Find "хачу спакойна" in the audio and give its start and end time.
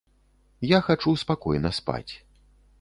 0.87-1.69